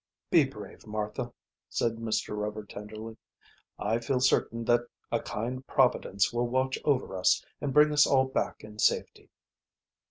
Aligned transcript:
"Be 0.31 0.45
brave, 0.45 0.87
Martha," 0.87 1.31
said 1.69 1.97
Mr. 1.97 2.35
Rover 2.35 2.63
tenderly. 2.65 3.17
"I 3.77 3.99
feel 3.99 4.19
certain 4.19 4.65
that 4.65 4.81
a 5.11 5.19
kind 5.19 5.63
Providence 5.67 6.33
will 6.33 6.47
watch 6.47 6.79
over 6.83 7.15
us 7.15 7.45
and 7.61 7.71
bring 7.71 7.91
us 7.93 8.07
all 8.07 8.25
back 8.25 8.63
in 8.63 8.79
safety." 8.79 9.29